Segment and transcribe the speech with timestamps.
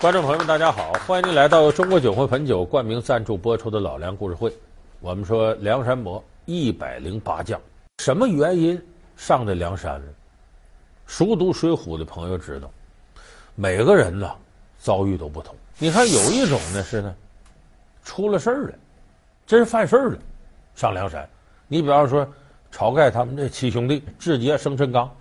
[0.00, 0.94] 观众朋友们，大家好！
[1.06, 4.48] 欢迎您来到中国酒会汾酒冠名赞助播出的《老梁故事会》。
[4.98, 7.60] 我们说梁山伯一百零八将，
[7.98, 8.82] 什么原因
[9.14, 10.06] 上的梁山呢？
[11.06, 12.70] 熟读《水浒》的朋友知道，
[13.54, 14.34] 每个人呢
[14.78, 15.54] 遭遇都不同。
[15.76, 17.14] 你看，有一种呢是呢
[18.02, 18.74] 出了事儿了，
[19.46, 20.18] 真犯事儿了，
[20.74, 21.28] 上梁山。
[21.68, 22.26] 你比方说
[22.72, 25.14] 晁盖他们这七兄弟，智劫生辰纲，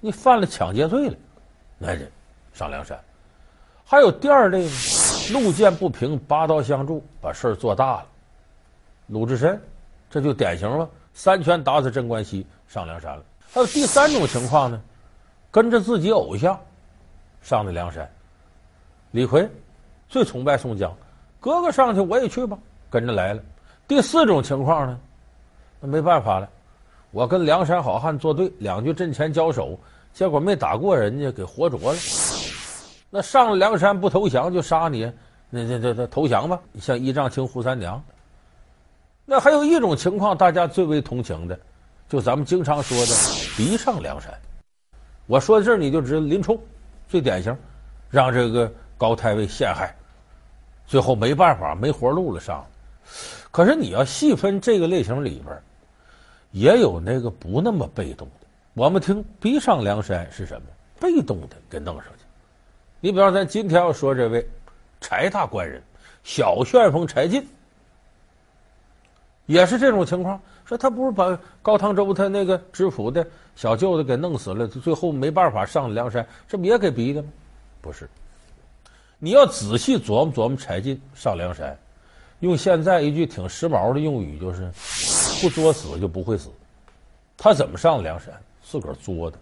[0.00, 1.14] 你犯了抢劫罪了，
[1.78, 2.10] 那人
[2.52, 2.98] 上梁山。
[3.90, 4.70] 还有第二类呢，
[5.32, 8.06] 路见不平，拔刀相助，把事儿做大了。
[9.06, 9.58] 鲁智深，
[10.10, 13.24] 这就典型了，三拳打死镇关西，上梁山了。
[13.50, 14.78] 还有第三种情况呢，
[15.50, 16.60] 跟着自己偶像
[17.40, 18.06] 上的梁山。
[19.12, 19.48] 李逵
[20.06, 20.94] 最崇拜宋江，
[21.40, 22.58] 哥哥上去我也去吧，
[22.90, 23.42] 跟着来了。
[23.86, 25.00] 第四种情况呢，
[25.80, 26.46] 那没办法了，
[27.10, 29.80] 我跟梁山好汉作对，两局阵前交手，
[30.12, 31.98] 结果没打过人家，给活捉了。
[33.10, 35.10] 那上了梁山不投降就杀你，
[35.48, 36.60] 那那那那投降吧！
[36.78, 38.02] 像一丈青、扈三娘。
[39.24, 41.58] 那还有一种情况，大家最为同情的，
[42.08, 43.12] 就咱们经常说的
[43.56, 44.32] “逼上梁山”。
[45.26, 46.58] 我说到这，你就知道林冲
[47.06, 47.56] 最典型，
[48.10, 49.94] 让这个高太尉陷害，
[50.86, 52.64] 最后没办法，没活路了上。
[53.50, 55.58] 可是你要细分这个类型里边，
[56.50, 58.46] 也有那个不那么被动的。
[58.74, 60.66] 我们听“逼上梁山”是什么？
[61.00, 62.24] 被动的给弄上去。
[63.00, 64.46] 你比方咱今天要说这位
[65.00, 65.82] 柴大官人
[66.24, 67.46] 小旋风柴进，
[69.46, 70.40] 也是这种情况。
[70.64, 77.28] 说他不是把高唐州他那个知府的小舅子给弄死了，最后没办法上梁山，这不也给逼的吗？
[77.80, 78.06] 不是。
[79.18, 81.74] 你要仔细琢磨琢磨，柴进上梁山，
[82.40, 84.70] 用现在一句挺时髦的用语，就是
[85.40, 86.50] 不作死就不会死。
[87.36, 88.34] 他怎么上梁山？
[88.62, 89.38] 自个儿作的。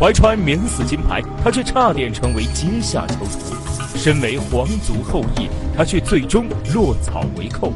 [0.00, 3.54] 怀揣免死金牌，他却差点成为阶下囚徒；
[3.98, 7.70] 身为皇族后裔，他却最终落草为寇。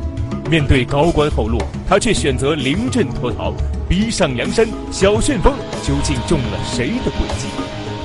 [0.50, 3.52] 面对高官厚禄，他却选择临阵脱逃。
[3.86, 5.52] 逼上梁山，小旋风
[5.82, 7.48] 究竟中了谁的诡计？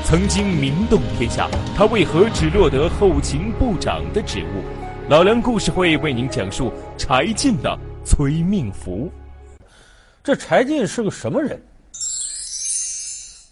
[0.03, 4.61] 曾经名动天下，他为何只落得后勤部长的职务？
[5.07, 9.09] 老梁故事会为您讲述柴进的催命符。
[10.21, 11.57] 这柴进是个什么人？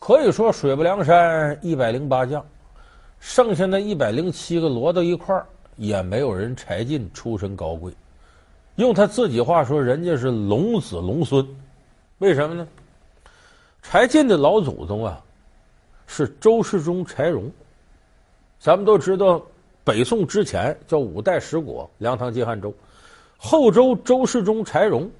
[0.07, 2.41] 可以说，水泊梁山一百零八将，
[3.19, 5.45] 剩下那一百零七个摞到一块儿，
[5.75, 7.91] 也没有人柴进出身高贵。
[8.78, 11.45] 用他自己话说，人家是龙子龙孙。
[12.19, 12.66] 为什么呢？
[13.81, 15.22] 柴进的老祖宗啊，
[16.06, 17.51] 是周世宗柴荣。
[18.62, 19.41] 咱们都知道，
[19.84, 22.74] 北宋之前叫五代十国，梁、唐、晋、汉、周。
[23.35, 25.12] 后周周世宗柴荣。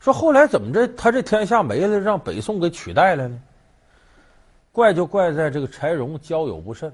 [0.00, 3.40] 说后来怎么着，他这天下没了，让北宋给取代了呢？
[4.72, 6.90] 怪就怪在这个柴荣交友不慎，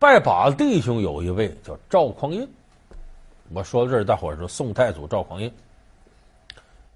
[0.00, 2.46] 拜把子弟兄有一位叫赵匡胤。
[3.52, 5.52] 我说到这儿，大伙儿说宋太祖赵匡胤，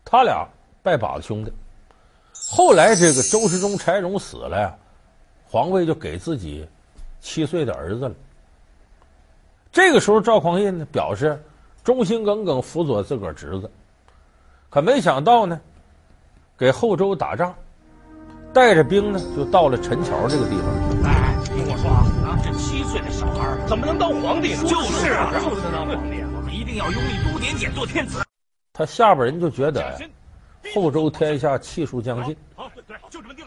[0.04, 0.44] 他俩
[0.82, 1.52] 拜把子兄弟。
[2.50, 4.76] 后来这个周世宗柴荣死了呀，
[5.48, 6.66] 皇位就给自己
[7.20, 8.14] 七岁的儿子了。
[9.70, 11.40] 这个时候赵匡胤呢表示
[11.84, 13.70] 忠心耿耿辅佐自个儿侄子，
[14.68, 15.60] 可没想到呢，
[16.56, 17.54] 给后周打仗。
[18.58, 20.66] 带着兵呢，就到了陈桥这个地方。
[21.04, 21.88] 哎，听我说
[22.26, 24.64] 啊，这七岁的小孩怎么能当皇帝呢？
[24.64, 26.24] 就是啊，就是能当皇帝。
[26.34, 28.20] 我们一定要拥立都点检做天子。
[28.74, 29.96] 他下边人就觉得呀，
[30.74, 32.36] 后周天下气数将尽。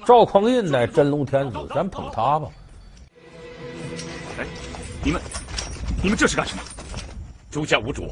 [0.05, 2.47] 赵匡胤乃真龙天子，咱捧他吧。
[4.39, 4.45] 哎，
[5.03, 5.21] 你们，
[6.01, 6.63] 你们这是干什么？
[7.51, 8.09] 诸家无主，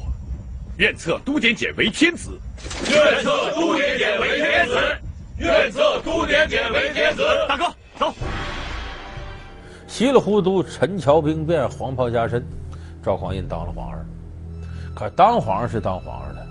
[0.76, 2.38] 愿册都点检为天子。
[2.90, 4.78] 愿册都点检为天子。
[5.40, 7.22] 愿册都点点为天子。
[7.48, 7.64] 大哥，
[7.98, 8.12] 走。
[9.86, 12.46] 稀里糊涂，陈桥兵变，黄袍加身，
[13.02, 14.04] 赵匡胤当了皇上。
[14.94, 16.46] 可当皇上是当皇上的，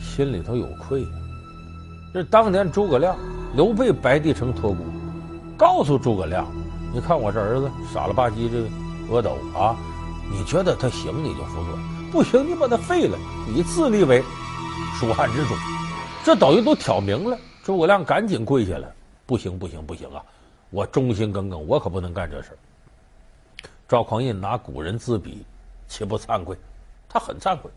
[0.00, 1.06] 心里头有愧。
[2.12, 3.16] 这当年诸葛亮、
[3.54, 4.84] 刘备白帝城托孤，
[5.56, 6.44] 告诉诸葛亮
[6.92, 8.68] ：“你看我这儿子傻了吧唧，这个
[9.16, 9.76] 阿斗啊，
[10.30, 11.78] 你觉得他行，你就辅佐；
[12.10, 13.16] 不行，你把他废了，
[13.46, 14.20] 你自立为
[14.98, 15.54] 蜀汉之主。”
[16.24, 17.38] 这等于都挑明了。
[17.62, 18.92] 诸葛亮赶紧跪下了，
[19.24, 20.24] 不行不行不行啊！
[20.70, 22.58] 我忠心耿耿，我可不能干这事儿。
[23.88, 25.44] 赵匡胤拿古人自比，
[25.86, 26.56] 岂不惭愧？
[27.08, 27.70] 他很惭愧。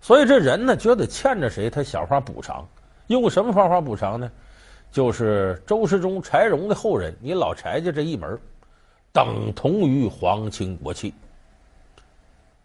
[0.00, 2.66] 所以这人呢，觉得欠着谁，他想法补偿。
[3.06, 4.30] 用什么方法补偿呢？
[4.90, 8.38] 就是周世宗柴荣的后人，你老柴家这一门，
[9.12, 11.14] 等同于皇亲国戚。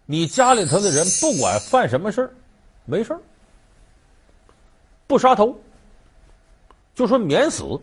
[0.06, 2.32] 你家里头的人不管犯什么事儿，
[2.86, 3.20] 没事儿，
[5.06, 5.56] 不杀头。
[6.98, 7.80] 就说免死，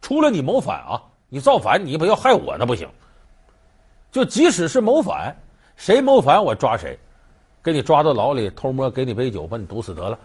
[0.00, 2.88] 除了你谋反啊，你造反，你不要害我那不行。
[4.10, 5.36] 就即使是谋反，
[5.76, 6.98] 谁谋反我抓谁，
[7.62, 10.18] 给你抓到牢里偷摸给你杯酒，把你毒死得了。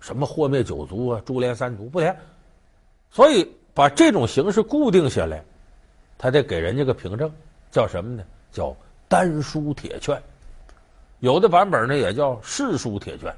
[0.00, 2.14] 什么祸灭九族啊，株连三族不连。
[3.10, 5.42] 所以把这种形式固定下来，
[6.18, 7.32] 他得给人家个凭证，
[7.70, 8.22] 叫什么呢？
[8.50, 8.76] 叫
[9.08, 10.22] 丹书铁券。
[11.20, 13.34] 有的版本呢也叫世书铁券。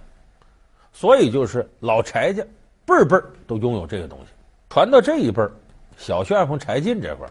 [0.92, 2.44] 所以就是老柴家
[2.86, 3.16] 辈辈
[3.46, 4.26] 都拥有这个东西，
[4.68, 5.42] 传到这一辈
[5.96, 7.26] 小旋风柴进这块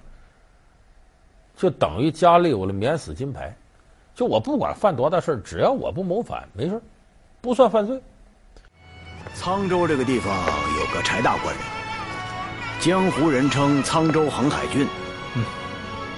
[1.55, 3.55] 就等于家里有了免死金牌。
[4.15, 6.79] 就我不管犯多大事只要我不谋反，没事
[7.41, 7.99] 不算犯罪。
[9.35, 10.31] 沧州这个地方
[10.79, 11.63] 有个柴大官人，
[12.79, 14.87] 江湖人称沧州航海郡，
[15.35, 15.43] 嗯，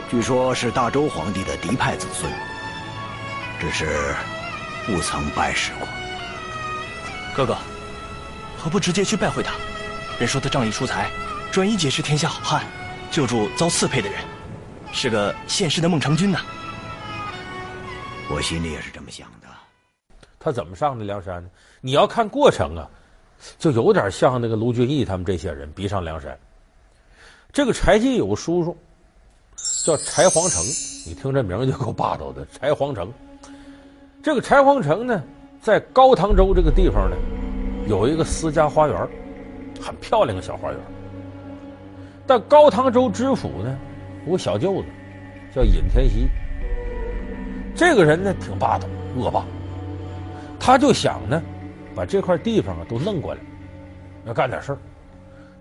[0.09, 2.29] 据说是大周皇帝的嫡派子孙，
[3.59, 4.13] 只是
[4.85, 5.87] 不曾拜师过。
[7.33, 7.57] 哥哥，
[8.65, 9.53] 何不直接去拜会他？
[10.17, 11.07] 人说他仗义疏财，
[11.51, 12.65] 专一结识天下好汉，
[13.11, 14.19] 救助遭刺配的人，
[14.91, 16.39] 是个现世的孟尝君呐。
[18.27, 19.47] 我心里也是这么想的。
[20.39, 21.49] 他怎么上的梁山呢？
[21.79, 22.89] 你要看过程啊。
[23.59, 26.35] 就有点像那个卢俊义他们这些人逼上梁山。
[27.53, 28.75] 这个柴进有个叔叔
[29.83, 30.63] 叫柴皇城，
[31.05, 32.47] 你听这名就够霸道的。
[32.51, 33.13] 柴皇城，
[34.23, 35.21] 这个柴皇城呢，
[35.61, 37.15] 在高唐州这个地方呢，
[37.87, 39.07] 有一个私家花园，
[39.81, 40.79] 很漂亮的小花园。
[42.27, 43.77] 但高唐州知府呢，
[44.25, 44.87] 有个小舅子
[45.53, 46.27] 叫尹天锡，
[47.75, 49.45] 这个人呢挺霸道恶霸，
[50.59, 51.41] 他就想呢。
[51.95, 53.39] 把这块地方啊都弄过来，
[54.25, 54.77] 要干点事儿。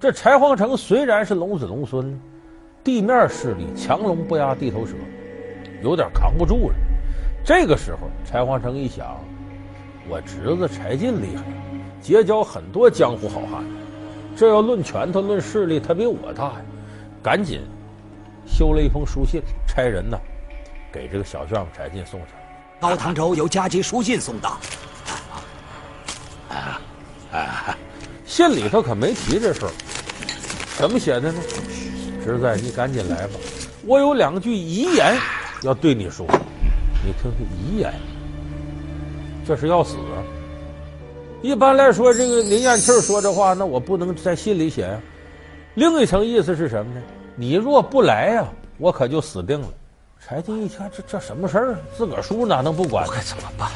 [0.00, 2.20] 这柴皇城虽然是龙子龙孙，
[2.82, 4.96] 地面势力强龙不压地头蛇，
[5.80, 6.74] 有点扛不住了。
[7.44, 9.16] 这个时候，柴皇城一想，
[10.08, 11.44] 我侄子柴进厉害，
[12.04, 13.64] 结交很多江湖好汉，
[14.36, 16.56] 这要论拳头论势力，他比我大呀。
[17.22, 17.62] 赶紧
[18.46, 20.18] 修了一封书信，差人呢
[20.92, 22.26] 给这个小旋风柴进送去。
[22.78, 24.58] 高唐州由加急书信送到。
[26.50, 26.78] 啊
[27.32, 27.74] 啊，
[28.26, 29.72] 信里头可没提这事儿，
[30.76, 31.40] 怎么写的呢？
[32.22, 33.32] 侄子，你赶紧来吧，
[33.86, 35.16] 我有两句遗言
[35.62, 36.26] 要对你说。
[37.02, 37.94] 你听听遗言，
[39.46, 40.20] 这是要死啊！
[41.44, 44.99] 一般来说，这个林燕庆说这话，那我不能在信里写呀。
[45.75, 47.02] 另一层意思是什么呢？
[47.37, 48.49] 你若不来呀，
[48.79, 49.69] 我可就死定了。
[50.26, 51.76] 柴进一听，这这什么事儿？
[51.99, 53.06] 自个儿叔哪能不管？
[53.06, 53.70] 我该怎么办？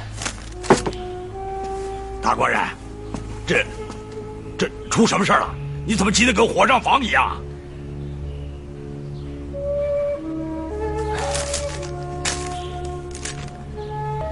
[2.23, 2.59] 大官人。
[3.47, 3.63] 这，
[4.57, 5.55] 这出什么事了？
[5.85, 7.39] 你怎么急得跟火葬房一样？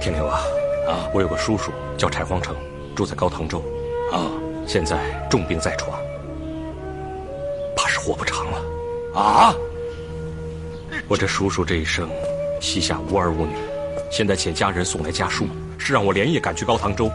[0.01, 0.41] 天牛啊，
[0.87, 2.55] 啊，我有个叔叔叫柴皇城，
[2.97, 3.59] 住在高唐州，
[4.11, 4.25] 啊，
[4.65, 4.97] 现在
[5.29, 6.01] 重病在床，
[7.75, 8.57] 怕是活不长了。
[9.13, 9.53] 啊！
[11.07, 12.09] 我这叔叔这一生
[12.59, 13.53] 膝下无儿无女，
[14.09, 15.45] 现在且家人送来家书，
[15.77, 17.07] 是让我连夜赶去高唐州，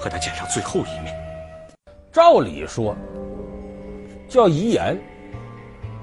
[0.00, 1.14] 和他见上最后一面。
[2.10, 2.96] 照理说，
[4.28, 5.00] 叫遗言，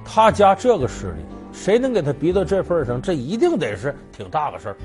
[0.05, 3.01] 他家这个势力，谁能给他逼到这份上？
[3.01, 4.77] 这一定得是挺大个事儿。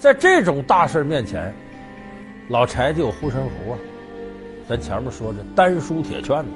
[0.00, 1.54] 在这种大事面前，
[2.48, 3.78] 老柴就有护身符啊。
[4.68, 6.50] 咱前面说的丹书铁券呢，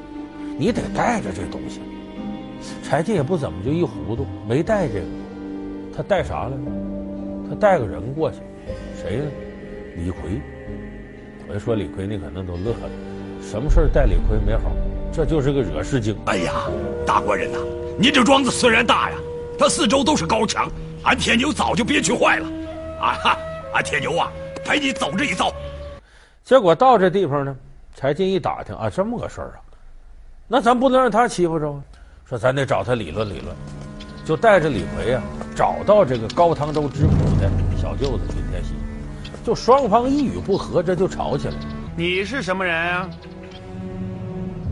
[0.59, 1.81] 你得带着这东西。
[2.83, 5.07] 柴进也不怎么就一糊涂，没带这个，
[5.97, 6.71] 他带啥了呢？
[7.49, 8.39] 他带个人过去，
[9.01, 9.25] 谁呢？
[9.97, 10.41] 李逵。
[11.49, 12.91] 我一说李逵，你可能都乐了。
[13.41, 14.73] 什么事儿带李逵没好，
[15.13, 16.17] 这就是个惹事精。
[16.27, 16.53] 哎呀，
[17.07, 17.59] 大官人呐，
[17.99, 19.17] 您这庄子虽然大呀，
[19.59, 20.71] 它四周都是高墙，
[21.05, 22.47] 俺铁牛早就憋屈坏了。
[23.01, 23.39] 啊哈，
[23.75, 24.33] 俺铁牛啊，
[24.65, 25.53] 陪你走这一遭。
[26.47, 27.57] 结果到这地方呢，
[27.93, 29.59] 柴进一打听啊，这么个事儿啊，
[30.47, 31.83] 那咱不能让他欺负着啊，
[32.25, 33.47] 说咱得找他理论理论，
[34.25, 35.23] 就带着李逵啊，
[35.57, 38.75] 找到这个高唐州知府的小舅子尹天锡，
[39.45, 41.55] 就双方一语不合，这就吵起来。
[41.97, 43.11] 你是什么人啊？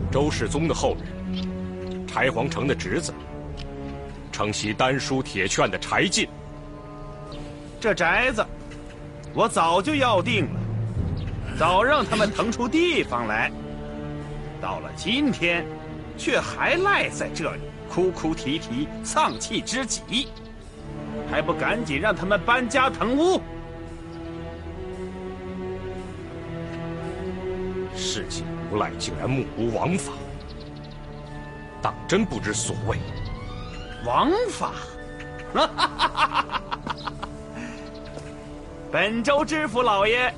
[0.09, 0.95] 周世宗的后
[1.33, 3.13] 人，柴皇城的侄子，
[4.31, 6.25] 承袭丹书铁券的柴进。
[7.81, 8.45] 这宅子，
[9.33, 10.59] 我早就要定了，
[11.57, 13.51] 早让他们腾出地方来。
[14.61, 15.65] 到了今天，
[16.17, 20.27] 却还赖在这里，哭哭啼啼，丧气之极，
[21.31, 23.41] 还不赶紧让他们搬家腾屋？
[27.95, 30.11] 市井无赖竟然目无王法，
[31.81, 32.97] 当真不知所谓。
[34.05, 34.71] 王法，
[38.91, 40.33] 本州知府老爷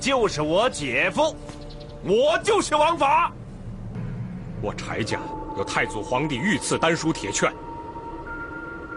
[0.00, 1.36] 就是我姐夫，
[2.02, 3.30] 我就是王法。
[4.62, 5.20] 我柴家
[5.58, 7.52] 有太祖皇帝御赐丹书铁券，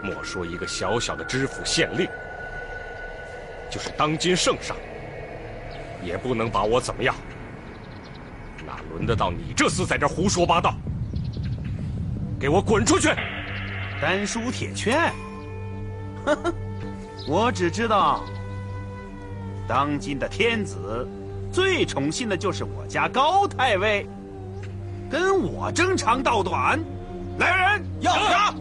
[0.02, 2.08] 莫说一个小小的知府县令，
[3.70, 4.74] 就是当今圣上，
[6.02, 7.14] 也不能把我怎么样。
[8.66, 10.74] 哪轮得到你这厮在这胡说八道？
[12.40, 13.10] 给我滚出去！
[14.00, 15.12] 丹书铁券，
[16.24, 16.54] 呵呵，
[17.28, 18.24] 我只知道，
[19.66, 21.08] 当今的天子
[21.52, 24.06] 最宠信的就是我家高太尉，
[25.10, 26.78] 跟我争长道短。
[27.38, 28.54] 来人，要杀！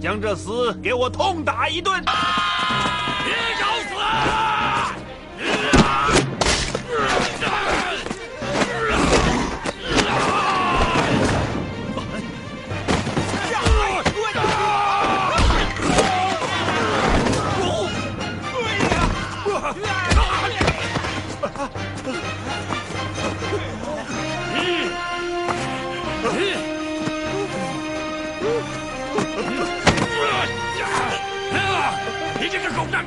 [0.00, 2.00] 将这厮给我痛打一顿！
[2.04, 4.59] 别找死！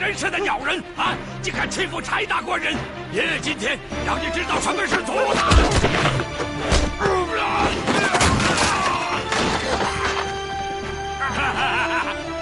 [0.03, 1.15] 真是的鸟人啊！
[1.41, 2.73] 竟敢欺负柴大官人！
[3.13, 5.49] 爷爷今天让你知道什么是祖大！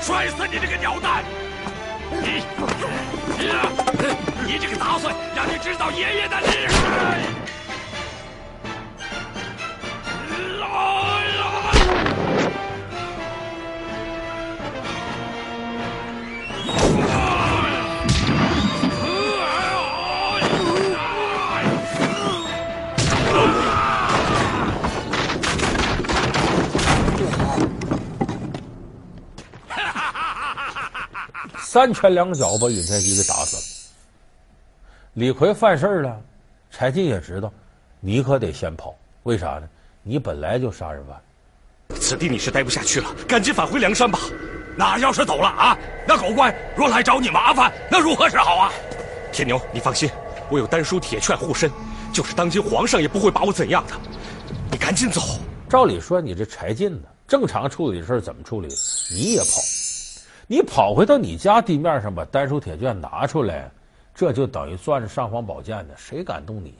[0.02, 1.24] 摔死你这个鸟蛋！
[2.10, 2.44] 你，
[4.48, 7.41] 你这个杂碎，让你知道爷爷的厉害！
[31.74, 33.64] 三拳两脚把尹天锡给打死了。
[35.14, 36.22] 李逵犯事儿了，
[36.70, 37.50] 柴进也知道，
[38.02, 38.94] 你可得先跑。
[39.24, 39.70] 为啥呢？
[40.04, 44.20] 你本来就杀人犯，此地你是待不下去了，赶紧返回梁山吧。
[44.76, 48.70] 那要是走了啊，那狗官若来找你麻烦，那如何是好啊？
[49.32, 50.12] 铁牛，你放心，
[50.50, 51.72] 我有丹书铁券护身，
[52.12, 53.94] 就是当今皇上也不会把我怎样的。
[54.70, 55.22] 你赶紧走。
[55.70, 58.68] 照理说，你这柴进呢，正常处理的事怎么处理？
[59.10, 59.62] 你也跑。
[60.52, 63.72] 你跑回到你家地面上，把丹书铁卷拿出来，
[64.14, 66.76] 这就等于攥着尚方宝剑呢，谁敢动你？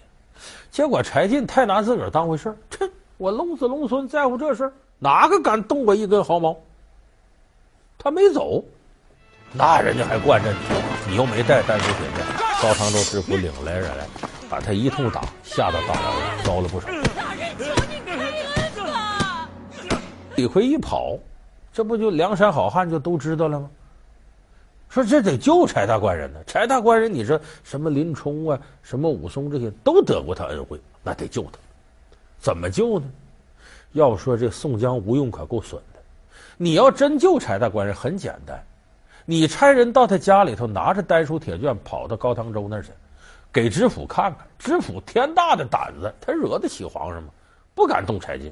[0.70, 2.92] 结果柴进太拿自个儿当回事儿，切！
[3.16, 4.74] 我龙子龙孙在乎这事儿？
[5.00, 6.54] 哪个敢动我一根毫毛？
[7.98, 8.62] 他没走，
[9.54, 10.58] 那人家还惯着你，
[11.12, 12.26] 你又没带丹书铁券。
[12.62, 14.06] 高唐州知府领来人来，
[14.50, 16.90] 把他一通打，吓得大牢里，遭了不少。
[20.36, 21.18] 李逵一跑。
[21.74, 23.70] 这不就梁山好汉就都知道了吗？
[24.90, 26.40] 说这得救柴大官人呢。
[26.46, 31.52] 柴大官人，你说什么林冲啊，什么武松这些都得过他恩惠，那得救他。
[32.40, 33.06] 怎么救呢？
[33.94, 36.00] 要说这宋江、吴用可够损的。
[36.58, 38.62] 你要真救柴大官人，很简单，
[39.26, 42.92] 你差人到他家里头，拿着丹书铁券，跑到高唐州那儿去，
[43.50, 44.46] 给知府看看。
[44.60, 47.30] 知府天大的胆子，他惹得起皇上吗？
[47.74, 48.52] 不敢动柴进，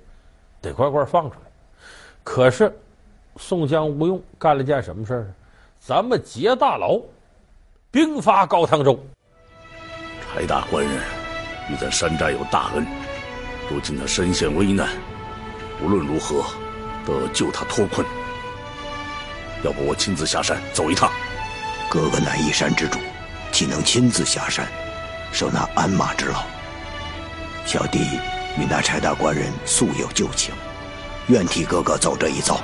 [0.61, 1.51] 得乖乖放出来。
[2.23, 2.73] 可是。
[3.39, 5.33] 宋江、吴用干了件什么事儿？
[5.79, 6.99] 咱们劫大牢，
[7.89, 8.99] 兵发高唐州。
[10.21, 10.93] 柴大官人
[11.71, 12.85] 与咱山寨有大恩，
[13.71, 14.89] 如今他身陷危难，
[15.81, 16.43] 无论如何
[17.05, 18.05] 都要救他脱困。
[19.63, 21.09] 要不我亲自下山走一趟？
[21.89, 22.99] 哥哥乃一山之主，
[23.53, 24.67] 岂能亲自下山，
[25.31, 26.43] 受那鞍马之劳？
[27.65, 27.99] 小弟
[28.57, 30.53] 与那柴大官人素有旧情，
[31.27, 32.59] 愿替哥哥走这一遭。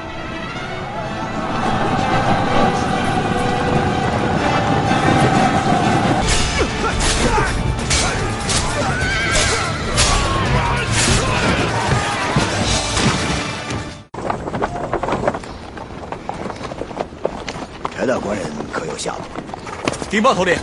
[20.15, 20.57] 禀报头领，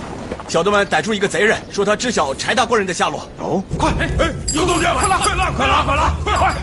[0.49, 3.29] 小的们逮住一个贼人，说他知晓柴大官人的下落。
[3.39, 3.93] 哦，快！
[4.01, 4.95] 哎，有动静了！
[4.99, 5.19] 快拉！
[5.19, 5.51] 快拉！
[5.51, 5.85] 快拉！
[5.85, 6.15] 快拉！
[6.25, 6.55] 快快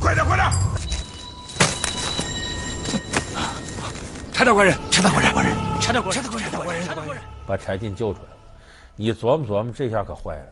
[0.00, 0.24] 快点！
[0.24, 0.48] 快点！
[4.32, 4.76] 柴大官人！
[4.92, 5.32] 柴大官人！
[5.32, 5.56] 官人！
[5.80, 6.22] 柴大官人！
[6.22, 6.46] 柴大官人！
[6.46, 6.86] 柴大官人！
[6.86, 7.24] 柴大官人！
[7.48, 8.36] 把柴进救出来了，
[8.94, 10.44] 你琢磨琢磨，这下可坏了。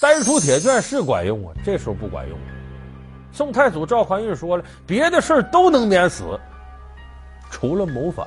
[0.00, 2.38] 丹书铁券是管用啊，这时候不管用。
[3.30, 6.40] 宋太祖赵匡胤说了，别的事都能免死，
[7.50, 8.26] 除了谋反。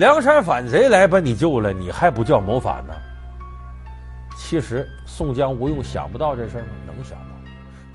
[0.00, 2.94] 梁山反贼来把你救了，你还不叫谋反呢？
[4.34, 6.68] 其实宋江、吴用想不到这事儿吗？
[6.86, 7.26] 能想到，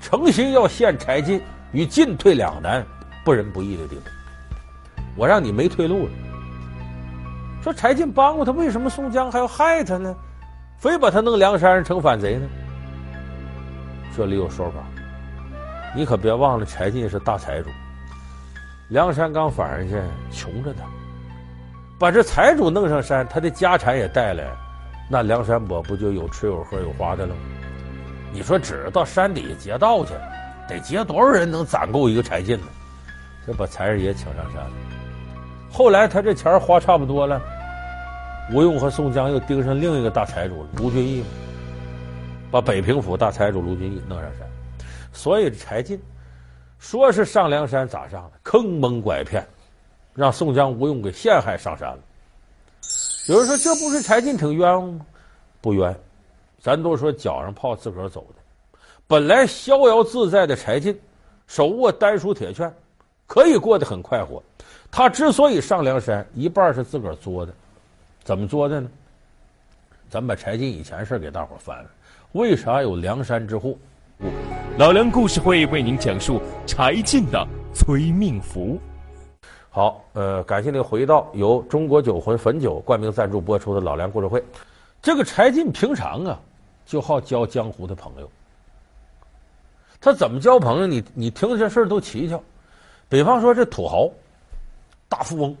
[0.00, 2.86] 诚心要陷柴进于进退两难、
[3.24, 4.02] 不仁不义的地步。
[5.16, 6.10] 我让你没退路了。
[7.60, 10.14] 说柴进帮过他，为什么宋江还要害他呢？
[10.78, 12.46] 非把他弄梁山上成反贼呢？
[14.16, 14.76] 这里有说法，
[15.92, 17.68] 你可别忘了柴进是大财主。
[18.90, 20.82] 梁山刚反上去，穷着呢，
[21.98, 24.44] 把这财主弄上山，他的家产也带来，
[25.08, 27.40] 那梁山伯不就有吃有喝有花的了吗？
[28.32, 30.12] 你说只到山底下劫道去，
[30.68, 32.66] 得劫多少人能攒够一个柴进呢？
[33.46, 34.62] 就把财神爷请上山。
[35.70, 37.40] 后来他这钱花差不多了，
[38.52, 41.26] 吴用和宋江又盯上另一个大财主卢俊义嘛，
[42.50, 44.46] 把北平府大财主卢俊义弄上山。
[45.14, 45.98] 所以柴进
[46.78, 48.32] 说是上梁山咋上的？
[48.42, 49.46] 坑蒙拐骗，
[50.16, 51.98] 让宋江、吴用给陷害上山了。
[53.28, 55.06] 有人说这不是柴进挺冤枉吗？
[55.60, 55.94] 不冤，
[56.60, 58.78] 咱都说脚上泡自个儿走的。
[59.06, 60.98] 本来逍遥自在的柴进，
[61.46, 62.72] 手握丹书铁券，
[63.26, 64.42] 可以过得很快活。
[64.90, 67.52] 他之所以上梁山，一半是自个儿作的。
[68.24, 68.88] 怎么作的呢？
[70.08, 71.90] 咱把柴进以前事给大伙翻了。
[72.32, 73.74] 为啥有梁山之祸？
[74.78, 78.80] 老梁故事会为您讲述柴进的催命符。
[79.76, 84.42] 好，呃，感谢您回到由中国酒魂汾酒冠名赞助播出的老梁故事会。
[85.02, 86.40] 这个柴进平常啊，
[86.86, 88.30] 就好交江湖的朋友。
[90.00, 90.86] 他怎么交朋友？
[90.86, 92.42] 你你听这事儿都蹊跷。
[93.10, 94.08] 比方说这土豪、
[95.10, 95.54] 大富翁，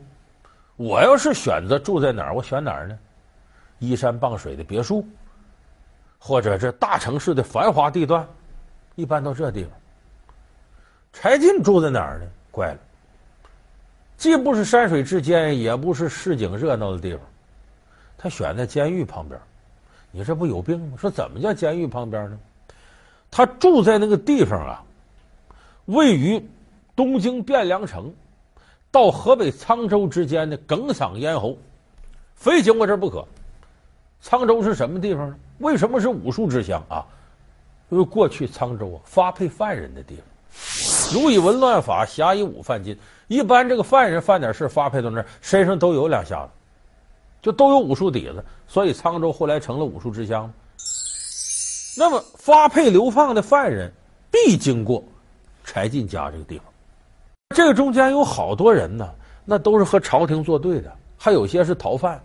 [0.76, 2.98] 我要是选择住在哪儿，我选哪儿呢？
[3.80, 5.06] 依山傍水的别墅，
[6.18, 8.26] 或者这大城市的繁华地段。
[8.94, 9.72] 一般都这地方。
[11.12, 12.26] 柴进住在哪儿呢？
[12.50, 12.78] 怪了，
[14.16, 17.20] 既不是山水之间，也不是市井热闹的地方，
[18.16, 19.40] 他选在监狱旁边。
[20.10, 20.96] 你这不有病吗？
[20.98, 22.38] 说怎么叫监狱旁边呢？
[23.30, 24.82] 他住在那个地方啊，
[25.86, 26.42] 位于
[26.94, 28.10] 东京汴梁城
[28.90, 31.58] 到河北沧州之间的埂嗓咽喉，
[32.34, 33.26] 非经过这儿不可。
[34.22, 35.36] 沧州是什么地方呢？
[35.58, 37.04] 为什么是武术之乡啊？
[37.90, 40.24] 因为过去沧州啊，发配犯人的地方，
[41.12, 42.96] 如以文乱法，侠以武犯禁。
[43.28, 46.50] 一般这个犯人犯点事，发配到那儿，身上都有两下子，
[47.42, 48.44] 就都有武术底子。
[48.68, 50.52] 所以沧州后来成了武术之乡。
[51.96, 53.90] 那么发配流放的犯人
[54.30, 55.02] 必经过
[55.64, 56.66] 柴进家这个地方。
[57.54, 59.08] 这个中间有好多人呢，
[59.44, 62.20] 那都是和朝廷作对的，还有些是逃犯。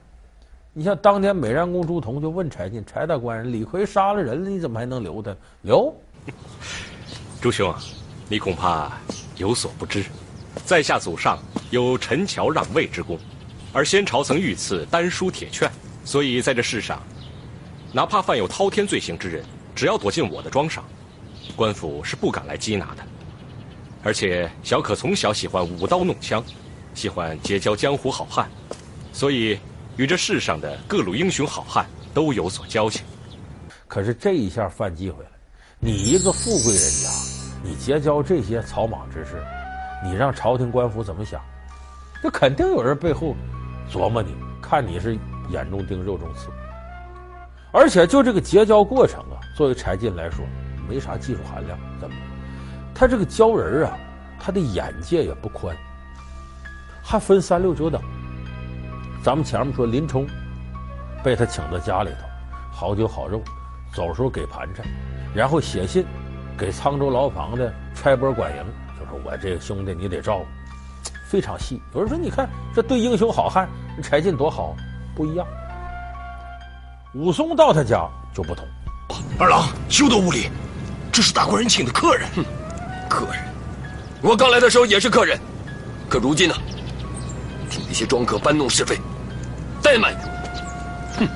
[0.73, 5.93] 你像当年美髯公朱仝就问柴进：“柴大官人，李逵杀了人了，你怎么还能留他？”留？
[7.41, 7.73] 朱兄，
[8.31, 8.89] 你恐怕
[9.35, 10.05] 有所不知，
[10.65, 11.37] 在下祖上
[11.69, 13.19] 有陈桥让位之功，
[13.73, 15.69] 而先朝曾御赐丹书铁券，
[16.05, 17.03] 所以在这世上，
[17.91, 19.43] 哪怕犯有滔天罪行之人，
[19.75, 20.81] 只要躲进我的庄上，
[21.57, 23.03] 官府是不敢来缉拿的。
[24.01, 26.41] 而且小可从小喜欢舞刀弄枪，
[26.93, 28.49] 喜欢结交江湖好汉，
[29.11, 29.59] 所以。
[29.97, 33.03] 与这世上的各路英雄好汉都有所交情，
[33.89, 35.29] 可是这一下犯忌讳了。
[35.79, 37.09] 你一个富贵人家，
[37.63, 39.43] 你结交这些草莽之士，
[40.03, 41.41] 你让朝廷官府怎么想？
[42.21, 43.35] 这肯定有人背后
[43.89, 45.17] 琢磨你，看你是
[45.49, 46.49] 眼中钉肉中刺。
[47.71, 50.45] 而且就这个结交过程啊，作为柴进来说，
[50.89, 51.79] 没啥技术含量。
[51.99, 52.15] 怎么？
[52.93, 53.97] 他这个交人啊，
[54.39, 55.75] 他的眼界也不宽，
[57.01, 58.01] 还分三六九等。
[59.23, 60.27] 咱们前面说林冲
[61.23, 62.27] 被他请到家里头，
[62.71, 63.41] 好酒好肉，
[63.93, 64.85] 走时候给盘缠，
[65.33, 66.05] 然后写信
[66.57, 68.63] 给沧州牢房的差拨管营，
[68.99, 70.45] 就说我这个兄弟你得照顾，
[71.27, 71.81] 非常细。
[71.93, 73.67] 有人说你看这对英雄好汉
[74.03, 74.75] 柴进多好，
[75.15, 75.47] 不一样。
[77.13, 78.65] 武松到他家就不同，
[79.39, 80.49] 二郎休得无礼，
[81.11, 82.29] 这是大官人请的客人。
[82.35, 82.45] 哼，
[83.09, 83.43] 客人，
[84.21, 85.37] 我刚来的时候也是客人，
[86.07, 86.55] 可如今呢？
[87.69, 88.97] 听那些庄客搬弄是非，
[89.81, 90.13] 怠慢。
[91.17, 91.27] 哼！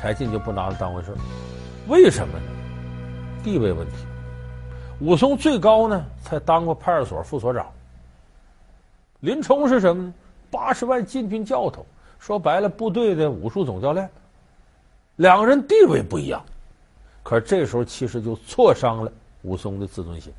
[0.00, 1.14] 柴进就不拿他当回事，
[1.86, 2.44] 为什么呢？
[3.42, 3.94] 地位问题。
[5.00, 7.66] 武松最高呢，才当过派出所副所长。
[9.20, 10.14] 林冲是什么呢？
[10.50, 11.84] 八十万禁军教头，
[12.18, 14.08] 说白了，部队的武术总教练。
[15.16, 16.44] 两个人地位不一样，
[17.22, 20.32] 可这时候其实就挫伤了武松的自尊心。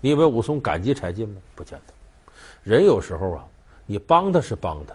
[0.00, 1.40] 你以为武松感激柴进吗？
[1.54, 1.94] 不见得。
[2.62, 3.44] 人有时候啊。
[3.86, 4.94] 你帮他是帮他，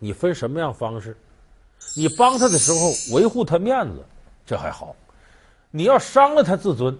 [0.00, 1.16] 你分什么样方式？
[1.94, 4.04] 你帮他的时候维护他面子，
[4.44, 4.88] 这还好；
[5.70, 6.98] 你要伤了他自尊，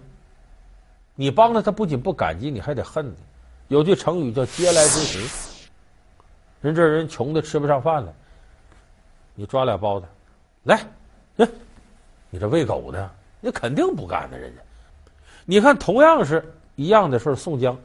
[1.19, 3.13] 你帮他，他不仅不感激，你还得恨你。
[3.67, 5.19] 有句成语叫“嗟来之食”，
[6.63, 8.13] 人这人穷的吃不上饭了，
[9.35, 10.05] 你抓俩包子，
[10.63, 10.81] 来，
[11.35, 11.45] 来，
[12.29, 14.37] 你这喂狗的，你肯定不干的。
[14.37, 14.61] 人家，
[15.43, 16.41] 你看，同样是
[16.77, 17.77] 一样的事宋江。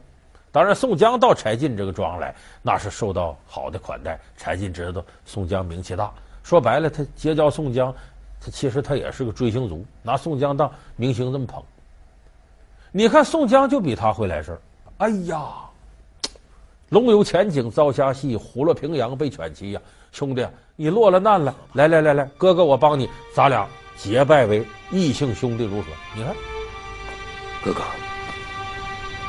[0.49, 4.17] 当然，宋江到柴进这个庄来，那是受到好的款待。
[4.37, 6.09] 柴进知道宋江名气大，
[6.41, 7.93] 说白了，他结交宋江，
[8.39, 11.61] 他其实他也是个追星族，拿宋江当明星这么捧。
[12.97, 14.61] 你看宋江就比他会来事儿，
[14.99, 15.37] 哎呀，
[16.87, 19.81] 龙游前景遭虾戏，虎落平阳被犬欺呀！
[20.13, 25.87] 兄弟，你落了难了，来来来来，哥哥我帮你，咱俩结拜为异姓兄弟如何？
[26.15, 26.33] 你看，
[27.65, 27.81] 哥哥，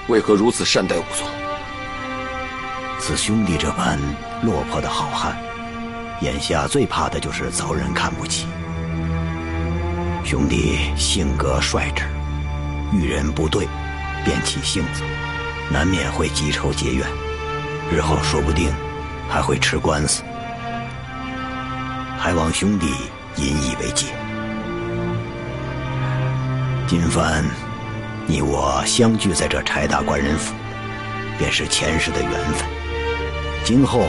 [0.06, 1.26] 为何如此善待武松？
[3.00, 3.98] 此兄弟这般
[4.44, 5.36] 落魄的好汉，
[6.20, 8.46] 眼下最怕的就是遭人看不起。
[10.24, 12.04] 兄弟性格率直，
[12.92, 13.68] 遇人不对，
[14.24, 15.02] 便起性子，
[15.70, 17.06] 难免会结仇结怨，
[17.92, 18.72] 日后说不定
[19.28, 20.22] 还会吃官司，
[22.18, 22.86] 还望兄弟
[23.36, 24.06] 引以为戒。
[26.86, 27.44] 今番
[28.26, 30.54] 你我相聚在这柴大官人府，
[31.38, 32.68] 便是前世的缘分。
[33.64, 34.06] 今后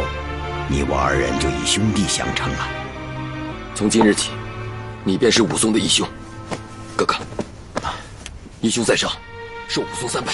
[0.67, 2.67] 你我二人就以兄弟相称了。
[3.73, 4.31] 从今日起。
[5.03, 6.05] 你便是武松的义兄，
[6.93, 7.15] 哥哥，
[8.61, 9.11] 义兄在上，
[9.67, 10.33] 受武松三拜。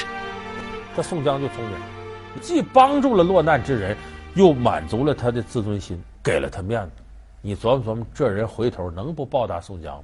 [0.95, 1.77] 这宋江就聪明，
[2.41, 3.97] 既帮助了落难之人，
[4.35, 6.91] 又满足了他的自尊心，给了他面子。
[7.41, 10.03] 你琢磨琢磨，这人回头能不报答宋江吗？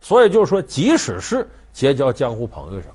[0.00, 2.90] 所以就是说，即使是结交江湖朋友上，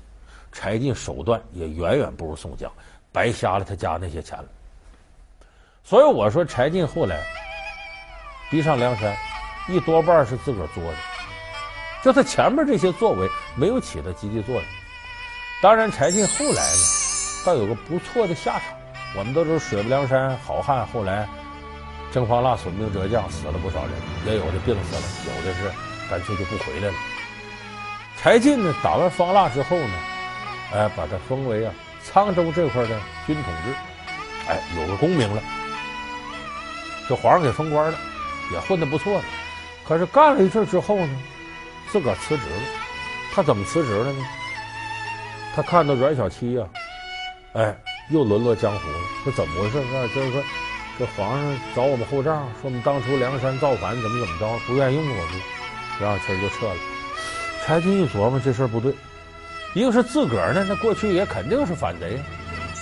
[0.50, 2.70] 柴进手段也远远不如宋江，
[3.12, 4.44] 白瞎了他家那些钱了。
[5.84, 7.20] 所以我说，柴进后来
[8.50, 9.14] 逼上梁山。
[9.70, 10.96] 一多半是自个儿作的，
[12.02, 14.64] 就他前面这些作为没有起到积极作用。
[15.60, 16.78] 当然，柴进后来呢，
[17.44, 18.62] 倒有个不错的下场。
[19.16, 21.26] 我们都知道水泊梁山好汉后来
[22.12, 23.92] 征方腊损兵折将，死了不少人，
[24.26, 25.72] 也有的病死了，有的是
[26.10, 26.94] 干脆就不回来了。
[28.20, 29.94] 柴进呢，打完方腊之后呢，
[30.74, 31.72] 哎，把他封为啊
[32.04, 33.74] 沧州这块的军统制，
[34.48, 35.42] 哎，有个功名了，
[37.08, 37.98] 这皇上给封官了，
[38.52, 39.24] 也混得不错了。
[39.86, 41.18] 可是干了一阵之后呢，
[41.90, 42.62] 自个儿辞职了。
[43.34, 44.24] 他怎么辞职了呢？
[45.54, 46.64] 他看到阮小七呀、
[47.52, 47.76] 啊，哎，
[48.10, 48.96] 又沦落江湖了。
[49.24, 49.78] 这怎么回事？
[49.78, 50.42] 啊，就是说，
[50.98, 55.40] 这皇上找我们后账，说我们当初梁山造反怎么怎么着，不愿意用我们，
[56.00, 56.74] 阮小七就撤了。
[57.64, 58.94] 柴进一琢磨，这事儿不对。
[59.74, 62.18] 一个是自个儿呢，那过去也肯定是反贼；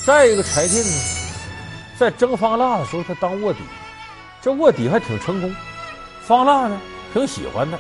[0.05, 0.91] 再一个，柴进呢，
[1.99, 3.59] 在征方腊的时候，他当卧底，
[4.41, 5.55] 这卧底还挺成功。
[6.23, 6.81] 方腊呢？
[7.13, 7.79] 挺喜欢他，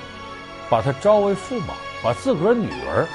[0.68, 3.06] 把他招为驸马，把自个儿女儿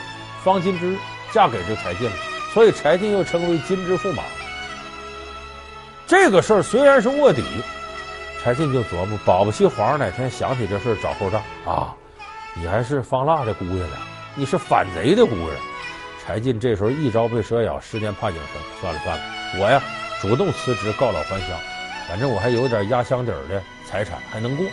[0.43, 0.97] 方金枝
[1.31, 2.15] 嫁给这柴进了，
[2.53, 4.23] 所以柴进又称为金枝驸马。
[6.07, 7.43] 这个事儿虽然是卧底，
[8.43, 11.95] 柴进就琢磨，保不齐皇上哪天想起这事儿找后账啊！
[12.53, 13.95] 你还是方腊的姑爷呢，
[14.35, 15.53] 你是反贼的姑爷。
[16.25, 18.61] 柴进这时候一朝被蛇咬，十年怕井绳。
[18.81, 19.23] 算了算了，
[19.57, 19.81] 我呀
[20.21, 21.57] 主动辞职，告老还乡，
[22.07, 24.65] 反正我还有点压箱底儿的财产，还能过。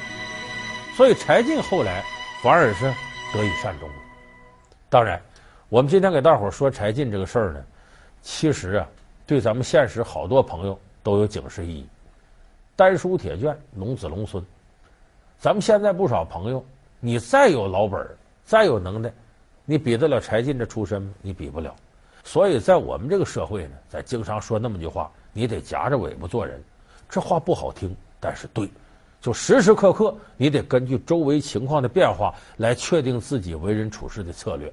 [0.96, 2.02] 所以柴进后来
[2.42, 2.84] 反而是
[3.32, 3.94] 得以善终了。
[4.88, 5.20] 当然，
[5.68, 7.64] 我们今天给大伙儿说柴进这个事儿呢，
[8.22, 8.88] 其实啊，
[9.26, 11.86] 对咱们现实好多朋友都有警示意义。
[12.76, 14.44] 丹书铁卷，龙子龙孙。
[15.38, 16.64] 咱们现在不少朋友，
[17.00, 19.12] 你再有老本儿，再有能耐，
[19.64, 21.12] 你比得了柴进这出身吗？
[21.20, 21.74] 你比不了。
[22.24, 26.62] 所以在我们这个社会呢，咱经常说那么句话：你得夹着尾巴做人。
[27.08, 28.68] 这话不好听，但是对。
[29.20, 34.72] 就时时刻刻，你得根据周围情况的变化来确定自己为人处事的策略。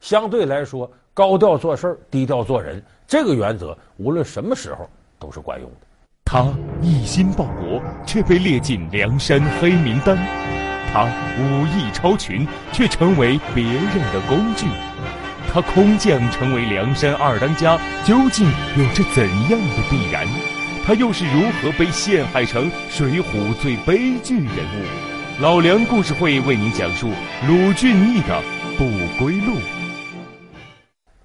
[0.00, 4.88] 相对来说，高调做事儿，低调做人，这个原则无论什么时候
[5.18, 5.86] 都是管用的。
[6.24, 10.16] 他一心报国，却被列进梁山黑名单；
[10.92, 11.04] 他
[11.38, 14.66] 武艺超群，却成为别人的工具；
[15.52, 18.46] 他空降成为梁山二当家，究竟
[18.78, 20.26] 有着怎样的必然？
[20.84, 25.40] 他又是如何被陷害成水浒最悲剧人物？
[25.40, 27.08] 老梁故事会为您讲述
[27.46, 28.42] 鲁俊义的
[28.76, 28.84] 不
[29.16, 29.54] 归路。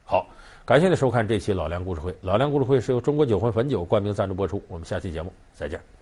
[0.04, 0.28] 好，
[0.64, 2.16] 感谢您收看这期老梁故事会。
[2.22, 4.64] 老梁故事会是由中国酒魂汾酒冠名赞助播出。
[4.68, 5.97] 我们下期节目再见。